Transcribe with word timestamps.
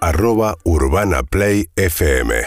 Arroba 0.00 0.56
Urbana 0.64 1.22
Play 1.22 1.68
FM. 1.76 2.46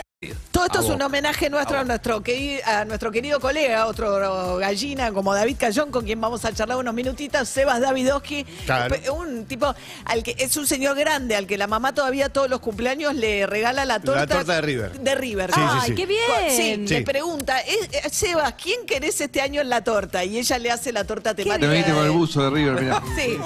Todo 0.51 0.65
esto 0.65 0.79
es 0.81 0.89
un 0.89 1.01
homenaje 1.01 1.49
nuestro 1.49 1.79
a 1.79 1.83
nuestro, 1.83 2.21
a 2.65 2.85
nuestro 2.85 3.11
querido 3.11 3.39
colega, 3.39 3.87
otro 3.87 4.57
gallina 4.57 5.11
como 5.11 5.33
David 5.33 5.55
Cayón, 5.59 5.89
con 5.89 6.05
quien 6.05 6.21
vamos 6.21 6.45
a 6.45 6.53
charlar 6.53 6.77
unos 6.77 6.93
minutitos, 6.93 7.49
Sebas 7.49 7.81
Davidowski, 7.81 8.43
Claro. 8.65 8.95
Un 9.15 9.45
tipo 9.45 9.73
al 10.05 10.21
que 10.21 10.35
es 10.37 10.55
un 10.57 10.67
señor 10.67 10.95
grande, 10.95 11.35
al 11.35 11.47
que 11.47 11.57
la 11.57 11.65
mamá 11.65 11.95
todavía 11.95 12.29
todos 12.29 12.47
los 12.51 12.59
cumpleaños 12.59 13.15
le 13.15 13.47
regala 13.47 13.83
la 13.85 13.99
torta. 13.99 14.27
torta 14.27 14.53
de 14.55 14.61
River. 14.61 14.99
De 14.99 15.15
River. 15.15 15.51
Sí, 15.51 15.59
sí, 15.59 15.67
Ay, 15.81 15.89
sí. 15.89 15.95
qué 15.95 16.05
bien. 16.05 16.21
Sí, 16.49 16.87
Sí. 16.87 16.93
le 16.93 17.01
pregunta, 17.01 17.59
"Eh, 17.61 17.89
eh, 17.91 18.09
Sebas, 18.11 18.53
¿quién 18.61 18.85
querés 18.85 19.19
este 19.21 19.41
año 19.41 19.61
en 19.61 19.69
la 19.69 19.83
torta? 19.83 20.23
Y 20.23 20.37
ella 20.37 20.59
le 20.59 20.69
hace 20.69 20.91
la 20.91 21.03
torta 21.03 21.33
temática. 21.33 21.67
Te 21.67 21.91
con 21.91 22.05
el 22.05 22.11
buzo 22.11 22.43
de 22.43 22.49
River, 22.51 22.79
mirá. 22.83 23.01
Sí, 23.17 23.37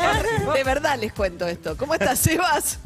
de 0.54 0.64
verdad 0.66 1.00
les 1.00 1.14
cuento 1.14 1.48
esto. 1.48 1.78
¿Cómo 1.78 1.94
estás, 1.94 2.20
Sebas? 2.20 2.80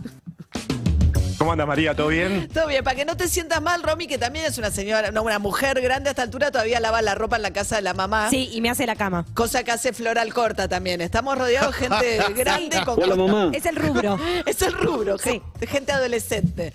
¿Cómo 1.40 1.54
anda 1.54 1.66
María? 1.66 1.96
¿Todo 1.96 2.10
bien? 2.10 2.50
Todo 2.54 2.68
bien, 2.68 2.84
para 2.84 2.98
que 2.98 3.06
no 3.06 3.16
te 3.16 3.30
sientas 3.30 3.62
mal, 3.62 3.82
Romy, 3.82 4.08
que 4.08 4.18
también 4.18 4.44
es 4.46 4.58
una 4.58 4.72
señora, 4.72 5.10
no, 5.12 5.24
una 5.24 5.40
mujer 5.40 5.80
grande 5.80 6.10
a 6.10 6.12
esta 6.12 6.22
altura, 6.22 6.52
todavía 6.52 6.82
lava 6.82 7.02
la 7.02 7.16
ropa 7.16 7.38
en 7.38 7.44
la 7.44 7.52
casa 7.54 7.78
de 7.78 7.82
la 7.82 7.94
mamá. 7.94 8.30
Sí, 8.30 8.50
y 8.52 8.60
me 8.60 8.70
hace 8.70 8.86
la 8.86 8.98
cama. 8.98 9.26
Cosa 9.34 9.64
que 9.64 9.72
hace 9.72 9.94
Floral 9.94 10.34
Corta 10.34 10.68
también. 10.68 11.00
Estamos 11.00 11.38
rodeados 11.38 11.80
de 11.80 11.88
gente 11.88 12.34
grande 12.36 12.84
con 12.84 13.02
Hola, 13.02 13.16
mamá. 13.16 13.52
Es 13.54 13.66
el 13.66 13.78
rubro. 13.78 14.20
Es 14.46 14.62
el 14.62 14.74
rubro, 14.74 15.18
Sí. 15.18 15.42
gente, 15.66 15.94
adolescente. 15.94 16.74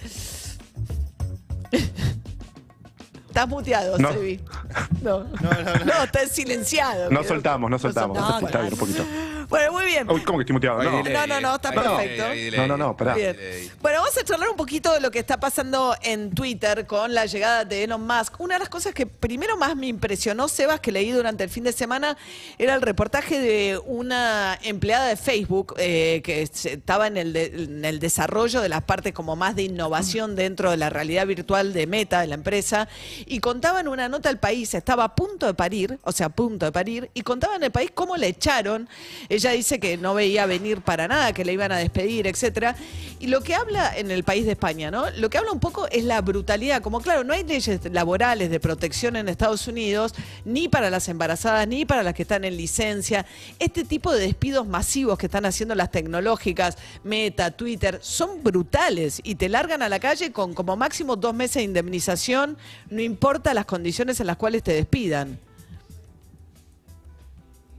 Estás 3.28 3.48
muteado, 3.48 3.98
No. 3.98 4.12
Sebi. 4.12 4.41
No. 5.02 5.24
no, 5.24 6.05
estás 6.05 6.30
silenciado. 6.30 7.10
No 7.10 7.22
soltamos, 7.22 7.70
no 7.70 7.78
soltamos. 7.78 8.16
soltamos. 8.16 8.42
Está 8.44 8.60
bien, 8.62 8.72
un 8.72 8.78
poquito. 8.78 9.05
Bueno, 9.48 9.72
muy 9.72 9.84
bien. 9.86 10.10
Uy, 10.10 10.22
¿cómo 10.22 10.38
que 10.38 10.42
estoy 10.42 10.54
muteado? 10.54 10.80
Hay 10.80 10.88
No. 10.88 11.02
delay, 11.02 11.12
No, 11.12 11.26
no, 11.34 11.40
no, 11.40 11.54
está 11.56 11.72
perfecto. 11.72 12.22
delay, 12.24 12.30
hay 12.38 12.44
delay. 12.44 12.60
No, 12.60 12.66
no, 12.66 12.76
no, 12.76 12.96
pará. 12.96 13.14
Bien. 13.14 13.36
Bueno, 13.80 14.00
vamos 14.00 14.16
a 14.16 14.24
charlar 14.24 14.48
un 14.48 14.56
poquito 14.56 14.92
de 14.92 15.00
lo 15.00 15.10
que 15.10 15.19
está 15.19 15.38
pasando 15.38 15.94
en 16.02 16.30
Twitter 16.34 16.86
con 16.86 17.14
la 17.14 17.27
llegada 17.27 17.64
de 17.64 17.84
Elon 17.84 18.06
Musk. 18.06 18.41
Una 18.41 18.54
de 18.54 18.60
las 18.60 18.69
cosas 18.69 18.94
que 18.94 19.06
primero 19.06 19.56
más 19.56 19.77
me 19.77 19.86
impresionó, 19.86 20.48
Sebas, 20.48 20.80
que 20.80 20.92
leí 20.92 21.10
durante 21.10 21.44
el 21.44 21.50
fin 21.50 21.64
de 21.64 21.72
semana, 21.72 22.16
era 22.58 22.74
el 22.74 22.82
reportaje 22.82 23.38
de 23.41 23.80
una 23.84 24.58
empleada 24.62 25.06
de 25.06 25.16
Facebook 25.16 25.74
eh, 25.78 26.20
que 26.24 26.47
se- 26.47 26.74
estaba 26.74 27.06
en 27.06 27.16
el, 27.16 27.32
de- 27.32 27.47
en 27.47 27.84
el 27.84 27.98
desarrollo 28.00 28.60
de 28.60 28.69
las 28.69 28.82
partes 28.84 29.12
como 29.12 29.36
más 29.36 29.56
de 29.56 29.62
innovación 29.64 30.36
dentro 30.36 30.70
de 30.70 30.76
la 30.76 30.91
realidad 30.91 31.26
virtual 31.26 31.72
de 31.72 31.86
Meta, 31.86 32.20
de 32.20 32.26
la 32.28 32.34
empresa, 32.34 32.88
y 33.26 33.41
contaba 33.41 33.80
en 33.80 33.88
una 33.88 34.08
nota 34.08 34.28
al 34.28 34.38
país, 34.38 34.74
estaba 34.74 35.04
a 35.04 35.14
punto 35.14 35.47
de 35.47 35.54
parir, 35.54 35.98
o 36.02 36.12
sea, 36.12 36.26
a 36.26 36.30
punto 36.30 36.66
de 36.66 36.72
parir, 36.72 37.10
y 37.14 37.22
contaba 37.22 37.56
en 37.56 37.62
el 37.64 37.70
país 37.70 37.91
cómo 37.94 38.16
le 38.16 38.28
echaron. 38.28 38.88
Ella 39.34 39.50
dice 39.50 39.80
que 39.80 39.96
no 39.96 40.14
veía 40.14 40.46
venir 40.46 40.80
para 40.80 41.08
nada, 41.08 41.32
que 41.32 41.44
le 41.44 41.52
iban 41.52 41.72
a 41.72 41.77
despedir, 41.77 42.27
etcétera. 42.27 42.77
Y 43.20 43.28
lo 43.28 43.42
que 43.42 43.54
habla 43.54 43.96
en 43.96 44.10
el 44.10 44.22
país 44.22 44.44
de 44.44 44.52
España, 44.52 44.91
¿no? 44.91 45.10
Lo 45.10 45.30
que 45.30 45.38
habla 45.38 45.52
un 45.52 45.60
poco 45.60 45.88
es 45.88 46.04
la 46.04 46.20
brutalidad. 46.20 46.82
Como 46.82 47.00
claro, 47.00 47.24
no 47.24 47.32
hay 47.32 47.42
leyes 47.44 47.80
laborales 47.91 48.50
de 48.50 48.60
protección 48.60 49.16
en 49.16 49.28
Estados 49.28 49.66
Unidos, 49.66 50.14
ni 50.44 50.68
para 50.68 50.91
las 50.91 51.08
embarazadas, 51.08 51.66
ni 51.66 51.84
para 51.84 52.02
las 52.02 52.14
que 52.14 52.22
están 52.22 52.44
en 52.44 52.56
licencia. 52.56 53.26
Este 53.58 53.84
tipo 53.84 54.12
de 54.12 54.20
despidos 54.20 54.66
masivos 54.66 55.18
que 55.18 55.26
están 55.26 55.46
haciendo 55.46 55.74
las 55.74 55.91
tecnológicas, 55.91 56.76
Meta, 57.02 57.50
Twitter, 57.50 57.98
son 58.02 58.42
brutales 58.42 59.20
y 59.24 59.36
te 59.36 59.48
largan 59.48 59.82
a 59.82 59.88
la 59.88 60.00
calle 60.00 60.32
con 60.32 60.54
como 60.54 60.76
máximo 60.76 61.16
dos 61.16 61.34
meses 61.34 61.56
de 61.56 61.62
indemnización, 61.62 62.56
no 62.91 63.00
importa 63.00 63.54
las 63.54 63.64
condiciones 63.64 64.20
en 64.20 64.26
las 64.26 64.36
cuales 64.36 64.62
te 64.62 64.72
despidan. 64.72 65.38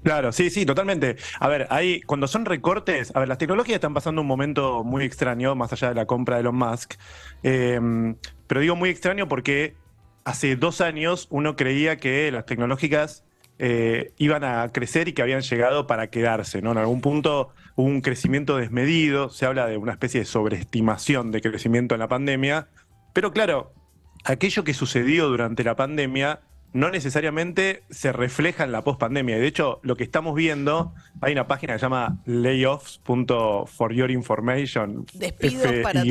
Claro, 0.05 0.31
sí, 0.31 0.51
sí, 0.51 0.67
totalmente. 0.67 1.15
A 1.39 1.47
ver, 1.47 1.65
ahí, 1.71 1.99
cuando 2.01 2.27
son 2.27 2.45
recortes, 2.45 3.11
a 3.15 3.19
ver, 3.19 3.27
las 3.27 3.39
tecnologías 3.39 3.77
están 3.77 3.95
pasando 3.95 4.21
un 4.21 4.27
momento 4.27 4.83
muy 4.83 5.03
extraño, 5.03 5.55
más 5.55 5.73
allá 5.73 5.89
de 5.89 5.95
la 5.95 6.05
compra 6.05 6.35
de 6.35 6.41
Elon 6.41 6.55
Musk. 6.55 6.93
Eh, 7.41 7.79
pero 8.45 8.61
digo 8.61 8.75
muy 8.75 8.91
extraño 8.91 9.27
porque 9.27 9.73
hace 10.23 10.57
dos 10.57 10.79
años 10.79 11.25
uno 11.31 11.55
creía 11.55 11.97
que 11.97 12.31
las 12.31 12.45
tecnológicas 12.45 13.25
eh, 13.57 14.13
iban 14.19 14.43
a 14.43 14.71
crecer 14.71 15.07
y 15.07 15.13
que 15.13 15.23
habían 15.23 15.41
llegado 15.41 15.87
para 15.87 16.11
quedarse, 16.11 16.61
¿no? 16.61 16.73
En 16.73 16.77
algún 16.77 17.01
punto 17.01 17.49
hubo 17.75 17.87
un 17.87 18.01
crecimiento 18.01 18.57
desmedido, 18.57 19.29
se 19.29 19.47
habla 19.47 19.65
de 19.65 19.77
una 19.77 19.93
especie 19.93 20.19
de 20.19 20.27
sobreestimación 20.27 21.31
de 21.31 21.41
crecimiento 21.41 21.95
en 21.95 21.99
la 22.01 22.07
pandemia, 22.07 22.67
pero 23.11 23.31
claro, 23.33 23.73
aquello 24.23 24.63
que 24.63 24.75
sucedió 24.75 25.29
durante 25.29 25.63
la 25.63 25.75
pandemia 25.75 26.41
no 26.75 26.91
necesariamente 26.91 27.83
se 27.89 28.11
refleja 28.11 28.65
en 28.65 28.73
la 28.73 28.83
pospandemia. 28.83 29.37
De 29.37 29.47
hecho, 29.47 29.79
lo 29.81 29.95
que 29.95 30.03
estamos 30.03 30.35
viendo, 30.35 30.93
hay 31.21 31.31
una 31.31 31.47
página 31.47 31.71
que 31.73 31.79
se 31.79 31.85
llama 31.85 32.17
layoffs.foryourinformation. 32.25 35.05
Despidos 35.13 35.71
para 35.83 36.01
tu. 36.01 36.07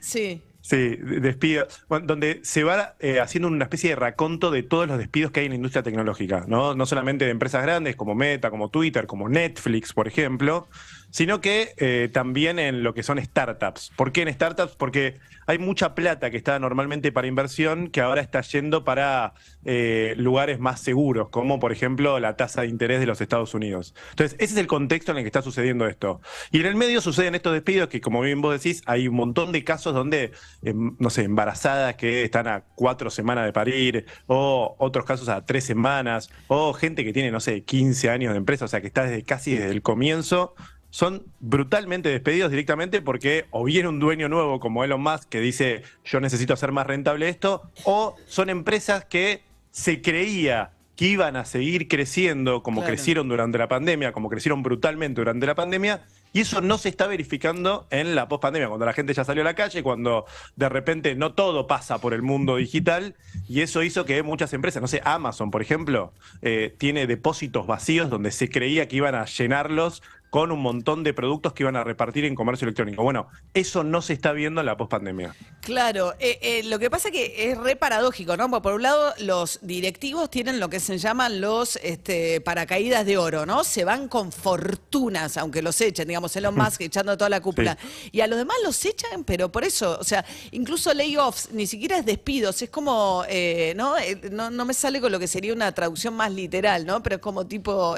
Sí. 0.00 0.42
Sí, 0.60 0.96
de- 0.96 1.20
despido, 1.20 1.66
bueno, 1.88 2.06
donde 2.08 2.40
se 2.42 2.64
va 2.64 2.96
eh, 2.98 3.20
haciendo 3.20 3.46
una 3.46 3.62
especie 3.64 3.90
de 3.90 3.96
raconto 3.96 4.50
de 4.50 4.64
todos 4.64 4.88
los 4.88 4.98
despidos 4.98 5.30
que 5.30 5.38
hay 5.40 5.46
en 5.46 5.52
la 5.52 5.56
industria 5.56 5.84
tecnológica, 5.84 6.44
¿no? 6.48 6.74
No 6.74 6.86
solamente 6.86 7.24
de 7.24 7.30
empresas 7.30 7.62
grandes 7.62 7.94
como 7.94 8.16
Meta, 8.16 8.50
como 8.50 8.68
Twitter, 8.68 9.06
como 9.06 9.28
Netflix, 9.28 9.92
por 9.92 10.08
ejemplo, 10.08 10.66
sino 11.10 11.40
que 11.40 11.74
eh, 11.78 12.08
también 12.12 12.58
en 12.58 12.82
lo 12.82 12.94
que 12.94 13.02
son 13.02 13.22
startups. 13.22 13.92
¿Por 13.96 14.12
qué 14.12 14.22
en 14.22 14.32
startups? 14.32 14.74
Porque 14.76 15.18
hay 15.46 15.58
mucha 15.58 15.94
plata 15.94 16.30
que 16.30 16.36
está 16.36 16.58
normalmente 16.58 17.12
para 17.12 17.26
inversión 17.26 17.88
que 17.88 18.00
ahora 18.00 18.20
está 18.20 18.40
yendo 18.40 18.84
para 18.84 19.32
eh, 19.64 20.14
lugares 20.16 20.58
más 20.58 20.80
seguros, 20.80 21.28
como 21.30 21.60
por 21.60 21.72
ejemplo 21.72 22.18
la 22.18 22.36
tasa 22.36 22.62
de 22.62 22.68
interés 22.68 23.00
de 23.00 23.06
los 23.06 23.20
Estados 23.20 23.54
Unidos. 23.54 23.94
Entonces, 24.10 24.36
ese 24.40 24.54
es 24.54 24.58
el 24.58 24.66
contexto 24.66 25.12
en 25.12 25.18
el 25.18 25.24
que 25.24 25.28
está 25.28 25.42
sucediendo 25.42 25.86
esto. 25.86 26.20
Y 26.50 26.60
en 26.60 26.66
el 26.66 26.74
medio 26.74 27.00
suceden 27.00 27.34
estos 27.34 27.52
despidos 27.52 27.88
que, 27.88 28.00
como 28.00 28.20
bien 28.20 28.40
vos 28.40 28.52
decís, 28.60 28.82
hay 28.86 29.08
un 29.08 29.14
montón 29.14 29.52
de 29.52 29.62
casos 29.64 29.94
donde, 29.94 30.32
em, 30.62 30.96
no 30.98 31.10
sé, 31.10 31.22
embarazadas 31.22 31.94
que 31.94 32.24
están 32.24 32.48
a 32.48 32.64
cuatro 32.74 33.10
semanas 33.10 33.44
de 33.46 33.52
parir, 33.52 34.06
o 34.26 34.74
otros 34.78 35.04
casos 35.04 35.28
a 35.28 35.44
tres 35.44 35.64
semanas, 35.64 36.30
o 36.48 36.72
gente 36.72 37.04
que 37.04 37.12
tiene, 37.12 37.30
no 37.30 37.40
sé, 37.40 37.62
15 37.62 38.10
años 38.10 38.32
de 38.32 38.38
empresa, 38.38 38.64
o 38.64 38.68
sea, 38.68 38.80
que 38.80 38.86
está 38.88 39.04
desde 39.04 39.22
casi 39.22 39.54
desde 39.54 39.70
el 39.70 39.82
comienzo 39.82 40.54
son 40.96 41.26
brutalmente 41.40 42.08
despedidos 42.08 42.50
directamente 42.50 43.02
porque 43.02 43.44
o 43.50 43.64
viene 43.64 43.86
un 43.86 44.00
dueño 44.00 44.30
nuevo 44.30 44.60
como 44.60 44.82
Elon 44.82 45.02
Musk 45.02 45.28
que 45.28 45.40
dice 45.40 45.82
yo 46.06 46.20
necesito 46.20 46.54
hacer 46.54 46.72
más 46.72 46.86
rentable 46.86 47.28
esto, 47.28 47.70
o 47.84 48.16
son 48.24 48.48
empresas 48.48 49.04
que 49.04 49.42
se 49.70 50.00
creía 50.00 50.70
que 50.96 51.04
iban 51.04 51.36
a 51.36 51.44
seguir 51.44 51.88
creciendo 51.88 52.62
como 52.62 52.80
Claro. 52.80 52.94
crecieron 52.94 53.28
durante 53.28 53.58
la 53.58 53.68
pandemia, 53.68 54.12
como 54.12 54.30
crecieron 54.30 54.62
brutalmente 54.62 55.20
durante 55.20 55.44
la 55.44 55.54
pandemia, 55.54 56.06
y 56.32 56.40
eso 56.40 56.62
no 56.62 56.78
se 56.78 56.88
está 56.88 57.06
verificando 57.06 57.86
en 57.90 58.14
la 58.14 58.28
pospandemia, 58.28 58.68
cuando 58.68 58.86
la 58.86 58.94
gente 58.94 59.12
ya 59.12 59.22
salió 59.22 59.42
a 59.42 59.44
la 59.44 59.54
calle, 59.54 59.82
cuando 59.82 60.24
de 60.56 60.70
repente 60.70 61.14
no 61.14 61.34
todo 61.34 61.66
pasa 61.66 61.98
por 61.98 62.14
el 62.14 62.22
mundo 62.22 62.56
digital, 62.56 63.14
y 63.46 63.60
eso 63.60 63.82
hizo 63.82 64.06
que 64.06 64.22
muchas 64.22 64.54
empresas, 64.54 64.80
no 64.80 64.88
sé, 64.88 65.02
Amazon, 65.04 65.50
por 65.50 65.60
ejemplo, 65.60 66.14
eh, 66.40 66.74
tiene 66.78 67.06
depósitos 67.06 67.66
vacíos 67.66 68.08
donde 68.08 68.30
se 68.30 68.48
creía 68.48 68.88
que 68.88 68.96
iban 68.96 69.14
a 69.14 69.26
llenarlos 69.26 70.02
con 70.30 70.52
un 70.52 70.60
montón 70.60 71.02
de 71.04 71.14
productos 71.14 71.52
que 71.52 71.62
iban 71.62 71.76
a 71.76 71.84
repartir 71.84 72.24
en 72.24 72.34
comercio 72.34 72.66
electrónico. 72.66 73.02
Bueno, 73.02 73.28
eso 73.54 73.84
no 73.84 74.02
se 74.02 74.12
está 74.12 74.32
viendo 74.32 74.60
en 74.60 74.66
la 74.66 74.76
pospandemia. 74.76 75.34
Claro, 75.60 76.14
eh, 76.20 76.38
eh, 76.42 76.62
lo 76.64 76.78
que 76.78 76.90
pasa 76.90 77.10
que 77.10 77.50
es 77.50 77.58
re 77.58 77.74
paradójico, 77.74 78.36
¿no? 78.36 78.48
Porque 78.48 78.62
Por 78.62 78.74
un 78.74 78.82
lado, 78.82 79.14
los 79.18 79.58
directivos 79.62 80.30
tienen 80.30 80.60
lo 80.60 80.68
que 80.68 80.78
se 80.78 80.98
llaman 80.98 81.40
los 81.40 81.76
este, 81.82 82.40
paracaídas 82.40 83.04
de 83.04 83.18
oro, 83.18 83.46
¿no? 83.46 83.64
Se 83.64 83.84
van 83.84 84.08
con 84.08 84.30
fortunas, 84.30 85.36
aunque 85.36 85.62
los 85.62 85.80
echen, 85.80 86.06
digamos, 86.08 86.36
Elon 86.36 86.54
Musk 86.56 86.82
echando 86.82 87.16
toda 87.16 87.30
la 87.30 87.40
cúpula. 87.40 87.76
Y 88.12 88.20
a 88.20 88.26
los 88.26 88.38
demás 88.38 88.56
los 88.64 88.84
echan, 88.84 89.24
pero 89.24 89.50
por 89.50 89.64
eso, 89.64 89.98
o 90.00 90.04
sea, 90.04 90.24
incluso 90.52 90.94
layoffs, 90.94 91.50
ni 91.52 91.66
siquiera 91.66 91.98
es 91.98 92.06
despidos, 92.06 92.62
es 92.62 92.70
como, 92.70 93.24
eh, 93.28 93.74
¿no? 93.76 93.98
Eh, 93.98 94.20
¿no? 94.30 94.50
no 94.50 94.64
me 94.64 94.74
sale 94.74 95.00
con 95.00 95.10
lo 95.10 95.18
que 95.18 95.26
sería 95.26 95.52
una 95.52 95.72
traducción 95.72 96.14
más 96.14 96.32
literal, 96.32 96.86
¿no? 96.86 97.02
Pero 97.02 97.16
es 97.16 97.22
como 97.22 97.46
tipo, 97.46 97.96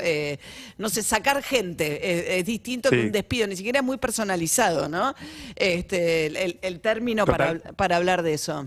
no 0.78 0.88
sé, 0.88 1.02
sacar 1.02 1.42
gente, 1.42 1.98
es 2.18 2.44
distinto 2.44 2.90
que 2.90 3.06
un 3.06 3.12
despido, 3.12 3.46
ni 3.46 3.56
siquiera 3.56 3.80
es 3.80 3.84
muy 3.84 3.96
personalizado, 3.98 4.88
¿no? 4.88 5.14
Este, 5.56 6.26
el, 6.66 6.80
término 6.80 7.24
para, 7.26 7.58
para 7.58 7.96
hablar 7.96 8.22
de 8.22 8.34
eso. 8.34 8.66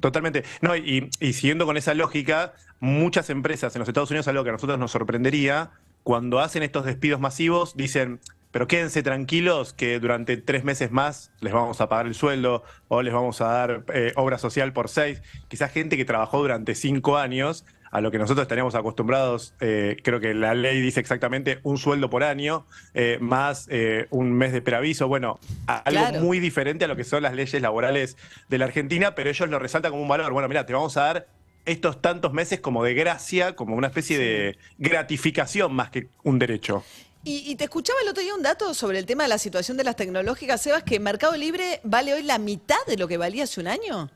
Totalmente. 0.00 0.44
No, 0.60 0.76
y, 0.76 1.10
y 1.20 1.32
siguiendo 1.32 1.66
con 1.66 1.76
esa 1.76 1.94
lógica, 1.94 2.54
muchas 2.80 3.30
empresas 3.30 3.74
en 3.74 3.80
los 3.80 3.88
Estados 3.88 4.10
Unidos, 4.10 4.28
algo 4.28 4.44
que 4.44 4.50
a 4.50 4.52
nosotros 4.52 4.78
nos 4.78 4.92
sorprendería, 4.92 5.70
cuando 6.02 6.40
hacen 6.40 6.62
estos 6.62 6.84
despidos 6.84 7.20
masivos, 7.20 7.76
dicen, 7.76 8.20
pero 8.50 8.66
quédense 8.66 9.02
tranquilos 9.02 9.72
que 9.74 10.00
durante 10.00 10.36
tres 10.36 10.64
meses 10.64 10.90
más 10.90 11.30
les 11.40 11.52
vamos 11.52 11.80
a 11.80 11.88
pagar 11.88 12.06
el 12.06 12.14
sueldo 12.14 12.62
o 12.88 13.02
les 13.02 13.12
vamos 13.12 13.40
a 13.40 13.46
dar 13.48 13.84
eh, 13.94 14.12
obra 14.16 14.38
social 14.38 14.72
por 14.72 14.88
seis. 14.88 15.22
Quizás 15.48 15.70
gente 15.72 15.96
que 15.96 16.04
trabajó 16.04 16.38
durante 16.38 16.74
cinco 16.74 17.16
años, 17.18 17.64
a 17.90 18.02
lo 18.02 18.10
que 18.10 18.18
nosotros 18.18 18.42
estaríamos 18.42 18.74
acostumbrados, 18.74 19.54
eh, 19.60 19.96
creo 20.04 20.20
que 20.20 20.34
la 20.34 20.54
ley 20.54 20.78
dice 20.82 21.00
exactamente 21.00 21.58
un 21.62 21.78
sueldo 21.78 22.10
por 22.10 22.22
año, 22.22 22.66
eh, 22.92 23.16
más 23.20 23.66
eh, 23.70 24.06
un 24.10 24.32
mes 24.32 24.52
de 24.52 24.60
preaviso. 24.60 25.08
Bueno, 25.08 25.40
a- 25.66 25.78
algo 25.78 26.20
muy 26.20 26.38
diferente 26.38 26.84
a 26.84 26.88
lo 26.88 26.96
que 26.96 27.04
son 27.04 27.22
las 27.22 27.32
leyes 27.34 27.62
laborales 27.62 28.18
de 28.50 28.58
la 28.58 28.66
Argentina, 28.66 29.14
pero 29.14 29.30
ellos 29.30 29.48
lo 29.48 29.58
resaltan 29.58 29.90
como 29.92 30.02
un 30.02 30.08
valor. 30.08 30.32
Bueno, 30.34 30.48
mira, 30.48 30.66
te 30.66 30.74
vamos 30.74 30.98
a 30.98 31.02
dar 31.04 31.26
estos 31.64 32.00
tantos 32.02 32.32
meses 32.34 32.60
como 32.60 32.84
de 32.84 32.92
gracia, 32.94 33.54
como 33.54 33.74
una 33.74 33.86
especie 33.88 34.18
de 34.18 34.58
gratificación 34.78 35.72
más 35.74 35.90
que 35.90 36.08
un 36.24 36.38
derecho. 36.38 36.84
Y, 37.24 37.50
y 37.50 37.56
te 37.56 37.64
escuchaba 37.64 37.98
el 38.02 38.08
otro 38.08 38.22
día 38.22 38.34
un 38.34 38.42
dato 38.42 38.72
sobre 38.74 38.98
el 38.98 39.06
tema 39.06 39.24
de 39.24 39.28
la 39.28 39.38
situación 39.38 39.76
de 39.76 39.84
las 39.84 39.96
tecnológicas, 39.96 40.62
Sebas, 40.62 40.82
que 40.82 41.00
Mercado 41.00 41.36
Libre 41.36 41.80
vale 41.84 42.14
hoy 42.14 42.22
la 42.22 42.38
mitad 42.38 42.78
de 42.86 42.96
lo 42.96 43.08
que 43.08 43.16
valía 43.16 43.44
hace 43.44 43.60
un 43.60 43.68
año. 43.68 44.10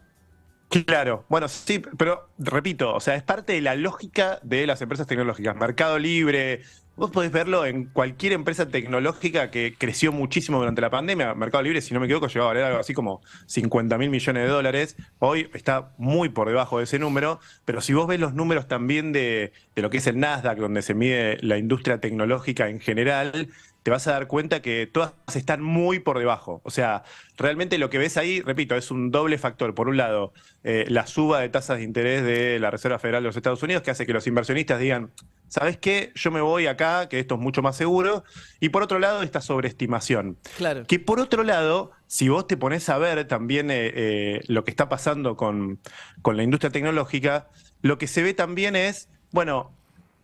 Claro, 0.73 1.27
bueno, 1.29 1.49
sí, 1.49 1.83
pero 1.99 2.31
repito, 2.39 2.95
o 2.95 3.01
sea, 3.01 3.15
es 3.15 3.23
parte 3.23 3.53
de 3.53 3.61
la 3.61 3.75
lógica 3.75 4.39
de 4.43 4.67
las 4.67 4.81
empresas 4.81 5.07
tecnológicas. 5.07 5.55
Mercado 5.55 5.99
Libre, 5.99 6.63
vos 6.97 7.11
podés 7.11 7.31
verlo 7.31 7.67
en 7.67 7.85
cualquier 7.85 8.33
empresa 8.33 8.67
tecnológica 8.67 9.51
que 9.51 9.75
creció 9.77 10.13
muchísimo 10.13 10.59
durante 10.59 10.81
la 10.81 10.89
pandemia. 10.89 11.35
Mercado 11.35 11.63
Libre, 11.63 11.83
si 11.83 11.93
no 11.93 12.01
me 12.01 12.07
equivoco, 12.07 12.29
llegó 12.29 12.47
a 12.47 12.49
valer 12.49 12.65
algo 12.65 12.79
así 12.79 12.95
como 12.95 13.21
50 13.49 13.99
mil 13.99 14.09
millones 14.09 14.45
de 14.45 14.49
dólares. 14.49 14.97
Hoy 15.19 15.51
está 15.53 15.93
muy 15.99 16.31
por 16.31 16.49
debajo 16.49 16.79
de 16.79 16.85
ese 16.85 16.99
número, 16.99 17.39
pero 17.67 17.83
si 17.83 17.93
vos 17.93 18.07
ves 18.07 18.19
los 18.19 18.33
números 18.33 18.67
también 18.67 19.13
de, 19.13 19.53
de 19.75 19.83
lo 19.83 19.91
que 19.91 19.99
es 19.99 20.07
el 20.07 20.19
Nasdaq, 20.19 20.57
donde 20.57 20.81
se 20.81 20.95
mide 20.95 21.37
la 21.43 21.59
industria 21.59 22.01
tecnológica 22.01 22.71
en 22.71 22.81
general, 22.81 23.51
te 23.83 23.91
vas 23.91 24.07
a 24.07 24.13
dar 24.13 24.27
cuenta 24.29 24.63
que 24.63 24.87
todas 24.87 25.13
están 25.35 25.63
muy 25.63 25.99
por 25.99 26.19
debajo. 26.19 26.61
O 26.65 26.71
sea, 26.71 27.03
realmente 27.37 27.79
lo 27.79 27.91
que 27.91 27.99
ves 27.99 28.17
ahí, 28.17 28.41
repito, 28.41 28.77
es 28.77 28.91
un 28.91 29.11
doble 29.11 29.39
factor. 29.39 29.75
Por 29.75 29.89
un 29.89 29.97
lado, 29.97 30.33
eh, 30.63 30.85
la 30.89 31.07
suba 31.07 31.41
de 31.41 31.49
tasas 31.49 31.79
de 31.79 31.85
interés 31.85 32.23
de 32.23 32.59
la 32.61 32.71
Reserva 32.71 32.99
Federal 32.99 33.23
de 33.23 33.29
los 33.29 33.37
Estados 33.37 33.63
Unidos, 33.63 33.83
que 33.83 33.91
hace 33.91 34.07
que 34.07 34.13
los 34.13 34.27
inversionistas 34.27 34.79
digan, 34.79 35.11
¿sabes 35.49 35.79
qué? 35.79 36.13
Yo 36.15 36.31
me 36.31 36.41
voy 36.41 36.67
acá, 36.67 37.09
que 37.09 37.19
esto 37.19 37.35
es 37.35 37.41
mucho 37.41 37.61
más 37.61 37.77
seguro. 37.77 38.23
Y 38.61 38.69
por 38.69 38.85
otro 38.85 39.01
lado, 39.01 39.23
esta 39.23 39.41
sobreestimación. 39.41 40.39
Claro. 40.57 40.85
Que 40.87 41.01
por 41.01 41.19
otro 41.19 41.43
lado, 41.43 41.91
si 42.07 42.29
vos 42.29 42.47
te 42.47 42.57
pones 42.57 42.89
a 42.89 42.99
ver 42.99 43.27
también 43.27 43.71
eh, 43.71 43.93
eh, 43.95 44.41
lo 44.47 44.63
que 44.63 44.71
está 44.71 44.89
pasando 44.89 45.37
con, 45.37 45.81
con 46.23 46.37
la 46.37 46.45
industria 46.45 46.71
tecnológica, 46.71 47.49
lo 47.81 47.99
que 47.99 48.07
se 48.07 48.23
ve 48.23 48.33
también 48.33 48.77
es, 48.77 49.09
bueno, 49.33 49.73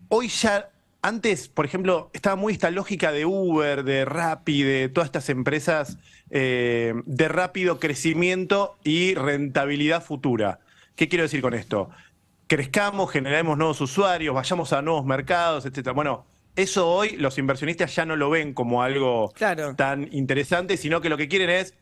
hoy 0.09 0.29
ya 0.29 0.71
antes, 1.03 1.49
por 1.49 1.65
ejemplo, 1.65 2.11
estaba 2.13 2.37
muy 2.37 2.53
esta 2.53 2.71
lógica 2.71 3.13
de 3.13 3.25
Uber, 3.25 3.85
de 3.85 4.05
Rappi, 4.05 4.63
de 4.63 4.89
todas 4.89 5.07
estas 5.07 5.29
empresas 5.29 5.99
eh, 6.31 6.95
de 7.07 7.29
rápido 7.29 7.79
crecimiento 7.79 8.77
y 8.85 9.15
rentabilidad 9.15 10.03
futura. 10.03 10.61
¿Qué 10.97 11.09
quiero 11.09 11.23
decir 11.23 11.41
con 11.41 11.55
esto? 11.55 11.91
Crezcamos, 12.49 13.11
generemos 13.13 13.57
nuevos 13.57 13.81
usuarios, 13.81 14.35
vayamos 14.35 14.73
a 14.73 14.83
nuevos 14.83 15.05
mercados, 15.05 15.67
etcétera. 15.67 15.93
Bueno, 15.93 16.27
eso 16.57 16.89
hoy 16.91 17.11
los 17.17 17.39
inversionistas 17.39 17.95
ya 17.95 18.05
no 18.05 18.17
lo 18.17 18.31
ven 18.31 18.53
como 18.53 18.83
algo 18.83 19.31
Claro. 19.35 19.77
tan 19.77 20.09
interesante, 20.13 20.77
sino 20.77 21.01
que 21.01 21.09
lo 21.09 21.17
que 21.17 21.29
quieren 21.29 21.51
es 21.51 21.75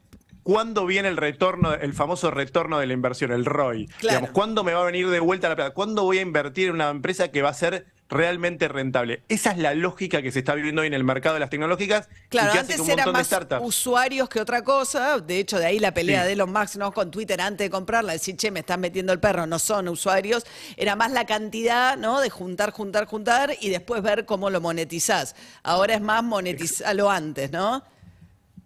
cuándo 0.43 0.85
viene 0.85 1.09
el 1.09 1.17
retorno, 1.17 1.73
el 1.73 1.95
famoso 1.95 2.31
retorno 2.31 2.79
de 2.79 2.87
la 2.87 2.93
inversión, 2.93 3.33
el 3.33 3.47
ROI. 3.47 3.87
Claro. 3.87 4.01
Digamos, 4.19 4.31
¿cuándo 4.31 4.63
me 4.65 4.75
va 4.75 4.83
a 4.83 4.85
venir 4.85 5.09
de 5.09 5.21
vuelta 5.21 5.49
la 5.49 5.57
plata? 5.57 5.73
¿Cuándo 5.73 6.03
voy 6.03 6.19
a 6.19 6.23
invertir 6.23 6.69
en 6.69 6.75
una 6.75 6.91
empresa 6.91 7.29
que 7.33 7.41
va 7.43 7.49
a 7.49 7.55
ser 7.55 7.87
realmente 8.09 8.69
rentable? 8.69 9.23
Esa 9.29 9.51
es 9.51 9.59
la 9.59 9.75
lógica 9.75 10.23
que 10.23 10.31
se 10.31 10.39
está 10.39 10.55
viviendo 10.55 10.83
hoy 10.83 10.87
en 10.87 10.95
el 10.95 11.03
mercado 11.05 11.35
de 11.35 11.41
las 11.41 11.51
tecnológicas 11.51 12.09
Claro, 12.29 12.49
y 12.49 12.53
que 12.53 12.59
hace 12.59 12.73
antes 12.73 12.77
que 12.77 12.83
un 12.83 12.91
eran 12.91 13.07
de 13.07 13.13
más 13.13 13.29
usuarios 13.63 14.29
que 14.29 14.41
otra 14.41 14.63
cosa. 14.63 15.19
De 15.21 15.39
hecho, 15.41 15.59
de 15.59 15.67
ahí 15.67 15.79
la 15.79 15.93
pelea 15.93 16.21
Sí. 16.23 16.27
de 16.29 16.33
Elon 16.35 16.53
Musk 16.53 16.77
¿no? 16.77 16.93
con 16.93 17.11
Twitter 17.11 17.41
antes 17.41 17.65
de 17.67 17.71
comprarla, 17.71 18.13
decir, 18.13 18.37
che, 18.37 18.51
me 18.51 18.61
estás 18.61 18.79
metiendo 18.79 19.13
el 19.13 19.19
perro, 19.21 19.47
no 19.47 19.59
son 19.59 19.89
usuarios. 19.89 20.45
Era 20.77 20.95
más 20.97 21.11
la 21.11 21.27
cantidad, 21.27 21.97
¿no? 21.97 22.21
De 22.21 22.31
juntar, 22.31 22.71
juntar, 22.71 23.07
juntar 23.07 23.53
y 23.61 23.71
después 23.71 24.03
ver 24.03 24.25
cómo 24.25 24.51
lo 24.51 24.61
monetizás. 24.61 25.35
Ahora 25.63 25.95
es 25.95 26.01
más 26.01 26.23
monetizarlo 26.23 27.11
antes, 27.11 27.51
¿no? 27.51 27.83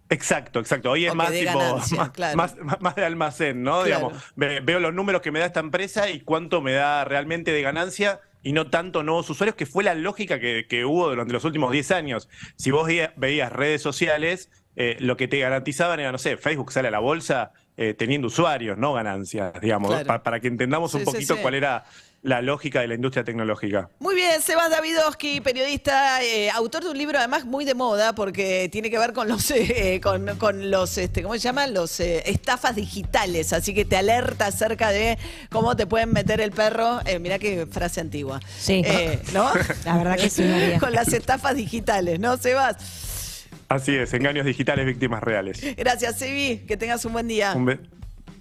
Exacto, 0.09 0.59
exacto. 0.59 0.91
Hoy 0.91 1.05
es 1.05 1.15
más 1.15 1.31
de 1.31 1.39
tipo 1.39 1.57
ganancia, 1.57 1.97
más, 1.97 2.09
claro. 2.11 2.35
más- 2.37 2.55
más 2.81 2.95
de 2.95 3.05
almacén, 3.05 3.63
¿no? 3.63 3.83
Claro. 3.83 3.85
Digamos, 4.09 4.23
ve- 4.35 4.59
veo 4.59 4.79
los 4.81 4.93
números 4.93 5.21
que 5.21 5.31
me 5.31 5.39
da 5.39 5.45
esta 5.45 5.61
empresa 5.61 6.09
y 6.09 6.19
cuánto 6.19 6.61
me 6.61 6.73
da 6.73 7.05
realmente 7.05 7.51
de 7.53 7.61
ganancia 7.61 8.19
y 8.43 8.53
no 8.53 8.69
tanto 8.69 9.03
nuevos 9.03 9.29
usuarios, 9.29 9.55
que 9.55 9.65
fue 9.65 9.83
la 9.83 9.93
lógica 9.95 10.39
que, 10.39 10.65
que 10.67 10.85
hubo 10.85 11.09
durante 11.09 11.33
los 11.33 11.43
últimos 11.45 11.71
10 11.71 11.91
años. 11.91 12.29
Si 12.55 12.71
vos 12.71 12.87
veía- 12.87 13.13
veías 13.17 13.51
redes 13.51 13.81
sociales, 13.81 14.49
eh, 14.75 14.97
lo 14.99 15.17
que 15.17 15.27
te 15.27 15.39
garantizaban 15.39 15.99
era, 15.99 16.11
no 16.11 16.17
sé, 16.17 16.37
Facebook 16.37 16.71
sale 16.71 16.87
a 16.87 16.91
la 16.91 16.99
bolsa 16.99 17.51
eh, 17.77 17.93
teniendo 17.93 18.27
usuarios, 18.27 18.77
no 18.77 18.93
ganancias, 18.93 19.53
digamos, 19.61 19.89
Claro. 19.91 20.05
pa- 20.05 20.23
para 20.23 20.39
que 20.39 20.47
entendamos 20.47 20.91
Sí, 20.91 20.97
un 20.97 21.05
sí, 21.05 21.11
poquito 21.11 21.35
sí. 21.35 21.41
cuál 21.41 21.53
era 21.55 21.85
la 22.23 22.41
lógica 22.43 22.81
de 22.81 22.87
la 22.87 22.93
industria 22.93 23.23
tecnológica. 23.23 23.89
Muy 23.99 24.13
bien, 24.13 24.41
Sebas 24.43 24.69
Davidowski, 24.69 25.41
periodista, 25.41 26.21
eh, 26.23 26.51
autor 26.51 26.83
de 26.83 26.91
un 26.91 26.97
libro 26.99 27.17
además 27.17 27.45
muy 27.45 27.65
de 27.65 27.73
moda 27.73 28.13
porque 28.13 28.69
tiene 28.71 28.91
que 28.91 28.99
ver 28.99 29.13
con 29.13 29.27
los, 29.27 29.49
eh, 29.55 29.99
con, 30.03 30.37
con 30.37 30.69
los, 30.69 30.99
este, 30.99 31.23
¿cómo 31.23 31.33
se 31.33 31.39
llaman? 31.39 31.73
Los 31.73 31.99
eh, 31.99 32.21
estafas 32.27 32.75
digitales. 32.75 33.53
Así 33.53 33.73
que 33.73 33.85
te 33.85 33.97
alerta 33.97 34.45
acerca 34.45 34.89
de 34.91 35.17
cómo 35.49 35.75
te 35.75 35.87
pueden 35.87 36.11
meter 36.13 36.41
el 36.41 36.51
perro. 36.51 36.99
Eh, 37.05 37.17
mirá 37.17 37.39
qué 37.39 37.65
frase 37.65 38.01
antigua. 38.01 38.39
Sí. 38.59 38.83
Eh, 38.85 39.19
¿No? 39.33 39.51
La 39.85 39.97
verdad 39.97 40.17
que 40.17 40.29
sí, 40.29 40.43
María. 40.43 40.79
con 40.79 40.93
las 40.93 41.11
estafas 41.13 41.55
digitales, 41.55 42.19
¿no, 42.19 42.37
Sebas? 42.37 43.47
Así 43.67 43.95
es, 43.95 44.13
engaños 44.13 44.45
digitales, 44.45 44.85
víctimas 44.85 45.23
reales. 45.23 45.59
Gracias, 45.75 46.19
Sebi. 46.19 46.59
Que 46.67 46.77
tengas 46.77 47.03
un 47.05 47.13
buen 47.13 47.27
día. 47.27 47.53
Un 47.55 47.65
be- 47.65 47.79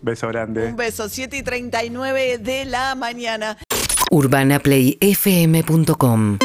beso 0.02 0.26
grande. 0.28 0.66
Un 0.66 0.76
beso. 0.76 1.08
7 1.08 1.36
y 1.38 1.42
39 1.42 2.38
de 2.38 2.64
la 2.64 2.94
mañana. 2.94 3.56
urbanaplayfm.com 4.10 6.38